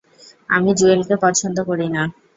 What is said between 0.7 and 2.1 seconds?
জুয়েলকে পছন্দ করিনা।